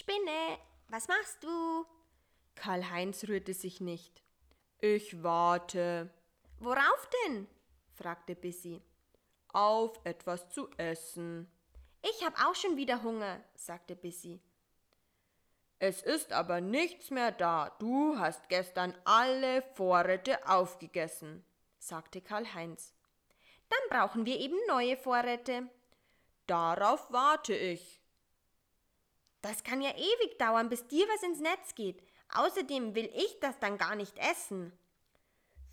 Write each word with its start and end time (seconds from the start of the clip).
Spinne, 0.00 0.58
was 0.88 1.08
machst 1.08 1.44
du? 1.44 1.84
Karl-Heinz 2.54 3.24
rührte 3.28 3.52
sich 3.52 3.82
nicht. 3.82 4.22
Ich 4.78 5.22
warte. 5.22 6.08
Worauf 6.58 7.08
denn? 7.26 7.46
fragte 7.92 8.34
Bissi. 8.34 8.80
Auf 9.52 10.00
etwas 10.04 10.48
zu 10.48 10.70
essen. 10.78 11.52
Ich 12.00 12.24
hab 12.24 12.42
auch 12.42 12.54
schon 12.54 12.78
wieder 12.78 13.02
Hunger, 13.02 13.44
sagte 13.54 13.94
Bissi. 13.94 14.40
Es 15.78 16.00
ist 16.00 16.32
aber 16.32 16.62
nichts 16.62 17.10
mehr 17.10 17.30
da. 17.30 17.76
Du 17.78 18.18
hast 18.18 18.48
gestern 18.48 18.96
alle 19.04 19.60
Vorräte 19.74 20.48
aufgegessen, 20.48 21.44
sagte 21.78 22.22
Karl-Heinz. 22.22 22.94
Dann 23.68 23.98
brauchen 23.98 24.24
wir 24.24 24.40
eben 24.40 24.56
neue 24.66 24.96
Vorräte. 24.96 25.68
Darauf 26.46 27.12
warte 27.12 27.54
ich. 27.54 27.99
Das 29.42 29.64
kann 29.64 29.80
ja 29.80 29.90
ewig 29.90 30.38
dauern, 30.38 30.68
bis 30.68 30.86
dir 30.86 31.06
was 31.08 31.22
ins 31.22 31.40
Netz 31.40 31.74
geht. 31.74 32.02
Außerdem 32.34 32.94
will 32.94 33.10
ich 33.14 33.38
das 33.40 33.58
dann 33.58 33.78
gar 33.78 33.96
nicht 33.96 34.16
essen. 34.18 34.72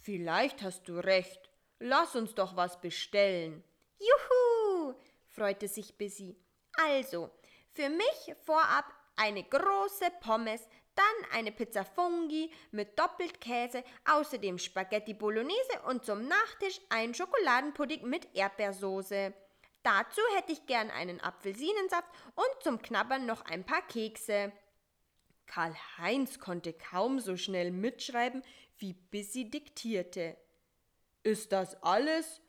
Vielleicht 0.02 0.62
hast 0.62 0.88
du 0.88 0.98
recht. 0.98 1.50
Lass 1.80 2.16
uns 2.16 2.34
doch 2.34 2.56
was 2.56 2.80
bestellen. 2.80 3.64
Juhu! 4.00 4.96
freute 5.28 5.68
sich 5.68 5.98
Bissy. 5.98 6.36
Also, 6.74 7.30
für 7.74 7.90
mich 7.90 8.36
vorab 8.46 8.86
eine 9.16 9.44
große 9.44 10.12
Pommes, 10.22 10.68
dann 10.96 11.32
eine 11.32 11.52
Pizza 11.52 11.84
Fungi 11.84 12.52
mit 12.72 12.98
Doppeltkäse, 12.98 13.84
außerdem 14.06 14.58
Spaghetti 14.58 15.14
Bolognese 15.14 15.82
und 15.88 16.06
zum 16.06 16.28
Nachtisch 16.28 16.80
ein 16.90 17.14
Schokoladenpudding 17.14 18.08
mit 18.08 18.28
Erdbeersoße. 18.34 19.34
Dazu 19.84 20.22
hätte 20.36 20.52
ich 20.52 20.66
gern 20.66 20.90
einen 20.92 21.22
Apfelsinensaft 21.22 22.10
und 22.36 22.64
zum 22.64 22.82
Knabbern 22.82 23.26
noch 23.26 23.42
ein 23.46 23.66
paar 23.66 23.82
Kekse. 23.88 24.52
Karl-Heinz 25.46 26.40
konnte 26.40 26.74
kaum 26.74 27.20
so 27.20 27.38
schnell 27.38 27.72
mitschreiben, 27.72 28.44
wie 28.78 28.94
Bissy 28.94 29.50
diktierte. 29.50 30.38
Ist 31.24 31.52
das 31.52 31.82
alles? 31.84 32.42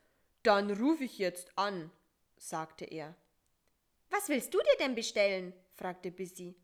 Dann 0.43 0.71
rufe 0.71 1.05
ich 1.05 1.17
jetzt 1.17 1.57
an, 1.57 1.91
sagte 2.37 2.85
er. 2.85 3.15
Was 4.09 4.29
willst 4.29 4.53
du 4.53 4.59
dir 4.59 4.77
denn 4.79 4.95
bestellen? 4.95 5.53
fragte 5.75 6.11
Bissy. 6.11 6.55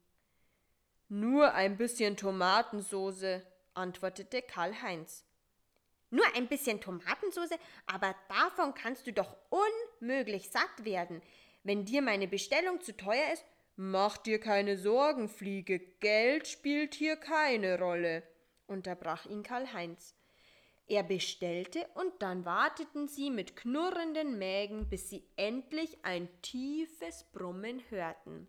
Nur 1.08 1.54
ein 1.54 1.78
bisschen 1.78 2.18
Tomatensoße, 2.18 3.46
antwortete 3.74 4.42
Karl-Heinz. 4.42 5.24
Nur 6.10 6.26
ein 6.36 6.48
bisschen 6.48 6.82
Tomatensoße, 6.82 7.58
aber 7.86 8.16
davon 8.28 8.74
kannst 8.74 9.06
du 9.08 9.14
doch 9.14 9.36
unmöglich 10.06 10.50
satt 10.50 10.86
werden. 10.86 11.22
Wenn 11.64 11.86
dir 11.86 12.02
meine 12.02 12.28
Bestellung 12.28 12.82
zu 12.82 12.96
teuer 12.96 13.34
ist, 13.34 13.44
mach 13.76 14.18
dir 14.18 14.40
keine 14.40 14.78
Sorgen, 14.78 15.28
Fliege, 15.28 15.80
Geld 15.80 16.48
spielt 16.48 16.94
hier 16.94 17.16
keine 17.16 17.80
Rolle, 17.80 18.24
unterbrach 18.68 19.26
ihn 19.26 19.42
Karl-Heinz. 19.42 20.16
Er 20.88 21.02
bestellte 21.02 21.88
und 21.96 22.22
dann 22.22 22.46
warteten 22.46 23.08
sie 23.08 23.32
mit 23.32 23.56
knurrenden 23.56 24.38
Mägen, 24.38 24.88
bis 24.88 25.10
sie 25.10 25.28
endlich 25.36 26.06
ein 26.06 26.30
tiefes 26.44 27.24
Brummen 27.32 27.82
hörten. 27.90 28.48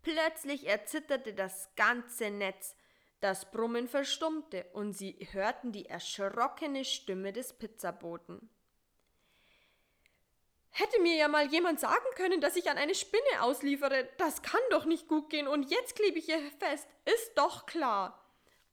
Plötzlich 0.00 0.66
erzitterte 0.66 1.34
das 1.34 1.68
ganze 1.76 2.30
Netz, 2.30 2.74
das 3.20 3.50
Brummen 3.50 3.88
verstummte 3.88 4.64
und 4.72 4.94
sie 4.94 5.12
hörten 5.32 5.72
die 5.72 5.86
erschrockene 5.86 6.86
Stimme 6.86 7.34
des 7.34 7.52
Pizzaboten. 7.52 8.48
Hätte 10.76 11.00
mir 11.00 11.14
ja 11.14 11.28
mal 11.28 11.46
jemand 11.46 11.78
sagen 11.78 12.04
können, 12.16 12.40
dass 12.40 12.56
ich 12.56 12.68
an 12.68 12.78
eine 12.78 12.96
Spinne 12.96 13.42
ausliefere. 13.42 14.08
Das 14.18 14.42
kann 14.42 14.60
doch 14.70 14.86
nicht 14.86 15.06
gut 15.06 15.30
gehen 15.30 15.46
und 15.46 15.70
jetzt 15.70 15.94
klebe 15.94 16.18
ich 16.18 16.24
hier 16.24 16.40
fest. 16.58 16.88
Ist 17.04 17.38
doch 17.38 17.64
klar. 17.64 18.20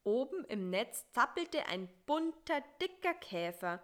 Oben 0.04 0.44
im 0.46 0.72
Netz 0.72 1.06
zappelte 1.12 1.64
ein 1.68 1.88
bunter, 2.08 2.64
dicker 2.82 3.14
Käfer. 3.14 3.84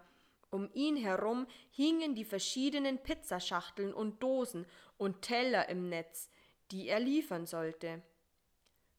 Um 0.50 0.68
ihn 0.74 0.96
herum 0.96 1.46
hingen 1.70 2.16
die 2.16 2.24
verschiedenen 2.24 2.98
Pizzaschachteln 2.98 3.94
und 3.94 4.20
Dosen 4.20 4.66
und 4.96 5.22
Teller 5.22 5.68
im 5.68 5.88
Netz, 5.88 6.28
die 6.72 6.88
er 6.88 6.98
liefern 6.98 7.46
sollte. 7.46 8.02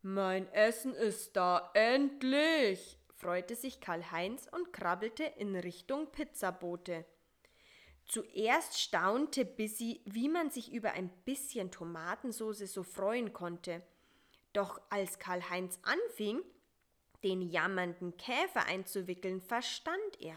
Mein 0.02 0.50
Essen 0.54 0.94
ist 0.94 1.36
da, 1.36 1.72
endlich! 1.74 2.98
freute 3.16 3.58
sich 3.58 3.82
Karl-Heinz 3.82 4.48
und 4.50 4.72
krabbelte 4.72 5.26
in 5.26 5.58
Richtung 5.58 6.10
Pizzabote. 6.10 7.04
Zuerst 8.10 8.80
staunte 8.80 9.46
Bissy, 9.46 10.02
wie 10.06 10.30
man 10.30 10.50
sich 10.50 10.74
über 10.74 10.94
ein 10.94 11.10
bisschen 11.26 11.70
Tomatensoße 11.70 12.66
so 12.66 12.82
freuen 12.82 13.34
konnte. 13.34 13.84
Doch 14.52 14.82
als 14.90 15.20
Karl-Heinz 15.20 15.80
anfing, 15.84 16.42
den 17.24 17.44
jammernden 17.44 18.18
Käfer 18.18 18.66
einzuwickeln, 18.66 19.42
verstand 19.42 20.20
er. 20.20 20.36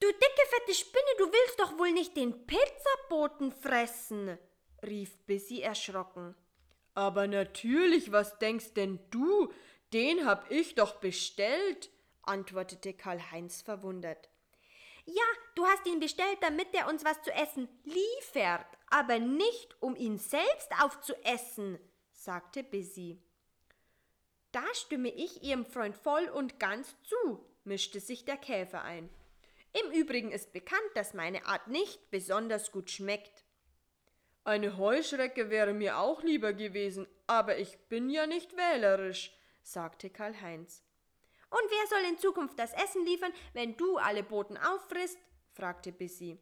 Du 0.00 0.06
dicke, 0.06 0.46
fette 0.48 0.74
Spinne, 0.74 1.04
du 1.18 1.26
willst 1.26 1.60
doch 1.60 1.78
wohl 1.78 1.92
nicht 1.92 2.16
den 2.16 2.46
Pizzaboten 2.46 3.52
fressen, 3.52 4.38
rief 4.82 5.18
Bissy 5.26 5.60
erschrocken. 5.60 6.34
Aber 6.94 7.26
natürlich, 7.26 8.10
was 8.10 8.38
denkst 8.38 8.72
denn 8.72 8.98
du? 9.10 9.52
Den 9.92 10.24
hab 10.24 10.50
ich 10.50 10.74
doch 10.74 10.94
bestellt, 10.96 11.90
antwortete 12.22 12.94
Karl-Heinz 12.94 13.60
verwundert. 13.60 14.30
Ja, 15.10 15.24
du 15.54 15.64
hast 15.64 15.86
ihn 15.86 16.00
bestellt, 16.00 16.36
damit 16.42 16.74
er 16.74 16.86
uns 16.86 17.02
was 17.02 17.22
zu 17.22 17.32
essen 17.32 17.66
liefert, 17.84 18.66
aber 18.90 19.18
nicht 19.18 19.74
um 19.80 19.96
ihn 19.96 20.18
selbst 20.18 20.70
aufzuessen, 20.82 21.78
sagte 22.12 22.62
Bissy. 22.62 23.18
Da 24.52 24.62
stimme 24.74 25.08
ich 25.08 25.42
Ihrem 25.42 25.64
Freund 25.64 25.96
voll 25.96 26.28
und 26.28 26.60
ganz 26.60 26.94
zu, 27.04 27.42
mischte 27.64 28.00
sich 28.00 28.26
der 28.26 28.36
Käfer 28.36 28.82
ein. 28.82 29.08
Im 29.72 29.92
Übrigen 29.92 30.30
ist 30.30 30.52
bekannt, 30.52 30.90
dass 30.94 31.14
meine 31.14 31.46
Art 31.46 31.68
nicht 31.68 32.10
besonders 32.10 32.70
gut 32.70 32.90
schmeckt. 32.90 33.46
Eine 34.44 34.76
Heuschrecke 34.76 35.48
wäre 35.48 35.72
mir 35.72 35.96
auch 35.96 36.22
lieber 36.22 36.52
gewesen, 36.52 37.08
aber 37.26 37.56
ich 37.56 37.78
bin 37.88 38.10
ja 38.10 38.26
nicht 38.26 38.58
wählerisch, 38.58 39.34
sagte 39.62 40.10
Karl-Heinz. 40.10 40.82
Und 41.50 41.62
wer 41.70 41.86
soll 41.88 42.10
in 42.10 42.18
Zukunft 42.18 42.58
das 42.58 42.72
Essen 42.74 43.04
liefern, 43.04 43.32
wenn 43.52 43.76
du 43.76 43.96
alle 43.96 44.22
Boten 44.22 44.56
auffrisst? 44.56 45.18
fragte 45.52 45.92
Bissy. 45.92 46.38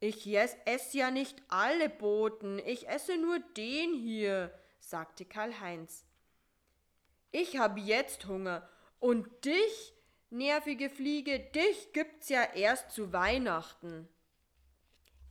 Ich 0.00 0.26
esse 0.26 0.98
ja 0.98 1.10
nicht 1.10 1.40
alle 1.48 1.88
Boten, 1.88 2.58
ich 2.58 2.88
esse 2.88 3.16
nur 3.16 3.38
den 3.56 3.94
hier, 3.94 4.52
sagte 4.80 5.24
Karl-Heinz. 5.24 6.04
Ich 7.30 7.56
habe 7.56 7.80
jetzt 7.80 8.26
Hunger 8.26 8.68
und 9.00 9.44
dich, 9.44 9.94
nervige 10.30 10.90
Fliege, 10.90 11.40
dich 11.40 11.92
gibt's 11.92 12.28
ja 12.28 12.42
erst 12.54 12.90
zu 12.90 13.12
Weihnachten. 13.12 14.08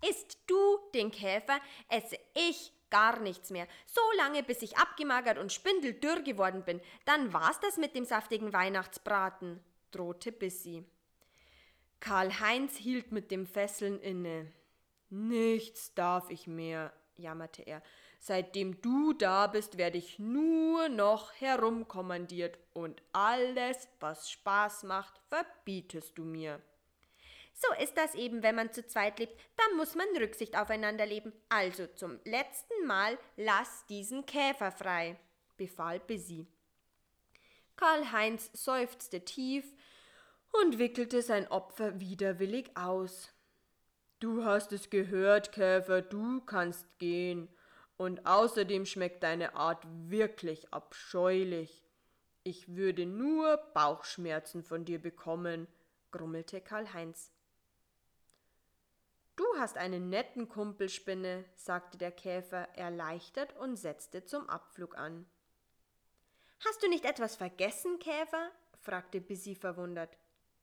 Isst 0.09 0.38
du 0.47 0.80
den 0.94 1.12
Käfer, 1.12 1.59
esse 1.88 2.18
ich 2.34 2.74
gar 2.94 3.20
nichts 3.20 3.50
mehr. 3.50 3.68
So 3.88 4.02
lange, 4.18 4.44
bis 4.44 4.62
ich 4.62 4.78
abgemagert 4.78 5.40
und 5.40 5.52
spindeldürr 5.52 6.22
geworden 6.22 6.64
bin. 6.64 6.80
Dann 7.06 7.34
war's 7.34 7.59
das 7.59 7.78
mit 7.78 7.96
dem 7.96 8.06
saftigen 8.06 8.54
Weihnachtsbraten, 8.54 9.59
drohte 9.92 10.31
Bissy. 10.31 10.86
Karl-Heinz 12.00 12.78
hielt 12.78 13.12
mit 13.12 13.32
dem 13.32 13.48
Fesseln 13.48 14.00
inne. 14.00 14.52
Nichts 15.09 15.96
darf 15.96 16.30
ich 16.30 16.46
mehr, 16.46 16.94
jammerte 17.18 17.64
er. 17.64 17.82
Seitdem 18.20 18.80
du 18.82 19.14
da 19.14 19.48
bist, 19.48 19.80
werde 19.80 19.98
ich 19.98 20.20
nur 20.20 20.88
noch 20.88 21.34
herumkommandiert 21.34 22.59
und 22.74 23.02
alles, 23.12 23.88
was 24.00 24.30
Spaß 24.30 24.84
macht, 24.84 25.20
verbietest 25.30 26.16
du 26.18 26.26
mir. 26.26 26.62
So 27.53 27.68
ist 27.81 27.97
das 27.97 28.16
eben, 28.16 28.44
wenn 28.44 28.56
man 28.56 28.74
zu 28.74 28.86
zweit 28.86 29.19
lebt. 29.19 29.40
Da 29.58 29.75
muss 29.75 29.96
man 29.96 30.08
Rücksicht 30.18 30.58
aufeinander 30.58 31.06
leben. 31.06 31.31
Also 31.50 31.88
zum 31.88 32.19
letzten 32.25 32.86
Mal 32.86 33.18
lass 33.38 33.86
diesen 33.88 34.25
Käfer 34.25 34.72
frei, 34.72 35.18
befahl 35.58 36.00
Busy. 36.00 36.47
Karl-Heinz 37.76 38.50
seufzte 38.53 39.23
tief 39.26 39.66
und 40.52 40.78
wickelte 40.78 41.22
sein 41.22 41.47
Opfer 41.47 42.00
widerwillig 42.00 42.76
aus. 42.76 43.29
Du 44.20 44.46
hast 44.46 44.72
es 44.72 44.90
gehört, 44.90 45.52
Käfer, 45.52 46.02
du 46.02 46.41
kannst 46.41 46.88
gehen. 47.00 47.50
Und 47.97 48.26
außerdem 48.26 48.85
schmeckt 48.85 49.23
deine 49.23 49.55
Art 49.55 49.85
wirklich 50.09 50.73
abscheulich. 50.73 51.84
Ich 52.44 52.76
würde 52.76 53.05
nur 53.05 53.58
Bauchschmerzen 53.73 54.64
von 54.64 54.85
dir 54.85 55.02
bekommen, 55.02 55.67
grummelte 56.11 56.61
Karl-Heinz. 56.61 57.32
Du 59.35 59.46
hast 59.58 59.78
einen 59.78 60.09
netten 60.09 60.47
Kumpel, 60.47 60.90
Spinne, 60.90 61.46
sagte 61.56 61.97
der 61.97 62.12
Käfer 62.12 62.68
erleichtert 62.76 63.56
und 63.58 63.78
setzte 63.78 64.26
zum 64.26 64.47
Abflug 64.47 64.96
an. 64.97 65.26
Hast 66.66 66.84
du 66.84 66.88
nicht 66.88 67.06
etwas 67.06 67.35
vergessen, 67.35 67.97
Käfer? 68.00 68.52
fragte 68.80 69.22
Bissy 69.22 69.56
verwundert. 69.56 70.18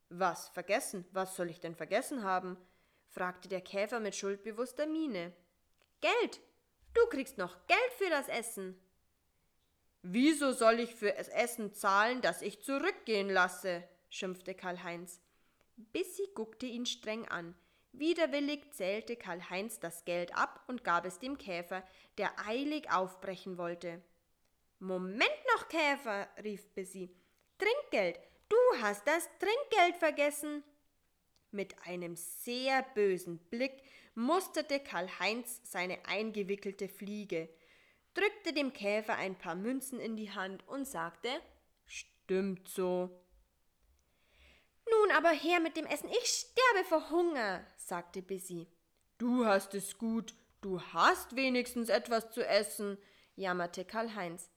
Was 0.09 0.49
vergessen? 0.49 1.05
Was 1.13 1.37
soll 1.37 1.51
ich 1.51 1.61
denn 1.61 1.75
vergessen 1.75 2.23
haben? 2.23 2.57
fragte 3.09 3.49
der 3.49 3.61
Käfer 3.61 3.99
mit 3.99 4.15
schuldbewusster 4.15 4.87
Miene. 4.87 5.33
Geld. 6.01 6.41
Du 6.95 7.07
kriegst 7.09 7.39
noch 7.39 7.67
Geld 7.67 7.93
für 7.99 8.09
das 8.09 8.29
Essen. 8.29 8.81
Wieso 10.03 10.53
soll 10.53 10.81
ich 10.81 10.95
für 10.95 11.13
das 11.13 11.29
Essen 11.29 11.75
zahlen, 11.75 12.23
das 12.23 12.41
ich 12.41 12.63
zurückgehen 12.63 13.29
lasse? 13.29 13.83
schimpfte 14.09 14.55
Karl-Heinz. 14.55 15.21
Bissi 15.77 16.29
guckte 16.35 16.67
ihn 16.67 16.87
streng 16.87 17.29
an. 17.29 17.55
Widerwillig 17.93 18.73
zählte 18.73 19.17
Karl-Heinz 19.17 19.81
das 19.81 20.05
Geld 20.05 20.35
ab 20.37 20.63
und 20.69 20.85
gab 20.85 21.05
es 21.05 21.19
dem 21.19 21.39
Käfer, 21.39 21.83
der 22.19 22.33
eilig 22.47 22.91
aufbrechen 22.91 23.59
wollte. 23.59 24.03
Moment 24.79 25.45
noch, 25.55 25.69
Käfer, 25.69 26.29
rief 26.43 26.69
Bissi. 26.75 27.15
Trinkgeld, 27.59 28.19
du 28.49 28.57
hast 28.81 29.07
das 29.07 29.29
Trinkgeld 29.39 29.97
vergessen. 29.97 30.63
Mit 31.51 31.75
einem 31.85 32.17
sehr 32.17 32.83
bösen 32.95 33.39
Blick 33.51 33.83
musterte 34.15 34.81
Karl-Heinz 34.81 35.61
seine 35.65 35.99
eingewickelte 36.07 36.89
Fliege, 36.89 37.49
drückte 38.15 38.53
dem 38.53 38.73
Käfer 38.73 39.17
ein 39.17 39.37
paar 39.37 39.57
Münzen 39.57 40.01
in 40.01 40.17
die 40.17 40.31
Hand 40.31 40.67
und 40.69 40.87
sagte: 40.87 41.29
Stimmt 41.87 42.69
so. 42.69 43.11
Nun 45.11 45.17
aber 45.17 45.31
her 45.31 45.59
mit 45.59 45.77
dem 45.77 45.87
Essen, 45.87 46.09
ich 46.09 46.25
sterbe 46.25 46.89
vor 46.89 47.11
Hunger, 47.11 47.67
sagte 47.77 48.23
Bissi. 48.23 48.69
Du 49.19 49.45
hast 49.45 49.75
es 49.75 49.99
gut, 49.99 50.35
du 50.61 50.81
hast 50.81 51.35
wenigstens 51.35 51.89
etwas 51.89 52.31
zu 52.31 52.47
essen, 52.47 52.97
jammerte 53.35 53.85
Karl-Heinz. 53.85 54.51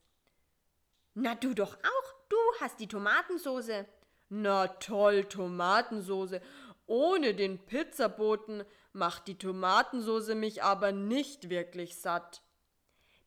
Na 1.14 1.34
du 1.34 1.54
doch 1.54 1.74
auch, 1.74 2.14
du 2.28 2.36
hast 2.60 2.78
die 2.78 2.86
Tomatensoße. 2.86 3.84
Na 4.28 4.68
toll, 4.68 5.24
Tomatensoße. 5.24 6.40
Ohne 6.86 7.34
den 7.34 7.58
Pizzaboten 7.58 8.64
macht 8.92 9.26
die 9.26 9.38
Tomatensoße 9.38 10.36
mich 10.36 10.62
aber 10.62 10.92
nicht 10.92 11.50
wirklich 11.50 11.96
satt. 11.96 12.42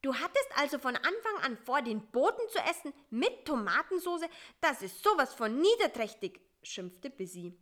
Du 0.01 0.13
hattest 0.13 0.49
also 0.55 0.79
von 0.79 0.95
Anfang 0.95 1.37
an 1.43 1.57
vor, 1.57 1.81
den 1.81 2.09
Boten 2.11 2.47
zu 2.49 2.59
essen 2.59 2.93
mit 3.09 3.43
Tomatensoße? 3.43 4.27
Das 4.61 4.81
ist 4.81 5.03
sowas 5.03 5.33
von 5.33 5.59
niederträchtig, 5.59 6.39
schimpfte 6.67 7.09
Bissi. 7.09 7.57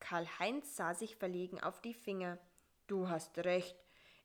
Karl-Heinz 0.00 0.76
sah 0.76 0.94
sich 0.94 1.16
verlegen 1.16 1.60
auf 1.60 1.80
die 1.80 1.94
Finger. 1.94 2.38
Du 2.86 3.08
hast 3.08 3.38
recht. 3.38 3.76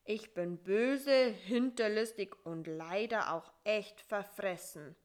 Ich 0.06 0.34
bin 0.34 0.58
böse, 0.58 1.28
hinterlistig 1.28 2.36
und 2.46 2.68
leider 2.68 3.34
auch 3.34 3.52
echt 3.64 4.02
verfressen. 4.02 4.96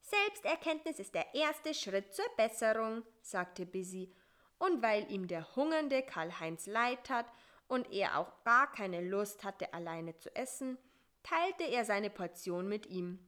Selbsterkenntnis 0.00 0.98
ist 0.98 1.14
der 1.14 1.34
erste 1.34 1.72
Schritt 1.72 2.12
zur 2.14 2.26
Besserung, 2.36 3.02
sagte 3.22 3.64
Bissi 3.64 4.12
und 4.58 4.82
weil 4.82 5.10
ihm 5.10 5.26
der 5.26 5.56
hungernde 5.56 6.02
Karl-Heinz 6.02 6.66
leid 6.66 7.04
tat 7.04 7.26
und 7.68 7.90
er 7.90 8.18
auch 8.18 8.44
gar 8.44 8.70
keine 8.70 9.00
Lust 9.00 9.44
hatte, 9.44 9.72
alleine 9.72 10.16
zu 10.16 10.34
essen, 10.36 10.78
teilte 11.22 11.64
er 11.64 11.84
seine 11.84 12.10
Portion 12.10 12.68
mit 12.68 12.86
ihm. 12.86 13.18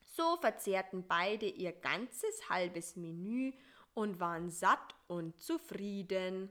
So 0.00 0.36
verzehrten 0.36 1.06
beide 1.06 1.46
ihr 1.46 1.72
ganzes 1.72 2.48
halbes 2.48 2.96
Menü 2.96 3.52
und 3.94 4.20
waren 4.20 4.50
satt 4.50 4.94
und 5.06 5.38
zufrieden. 5.40 6.50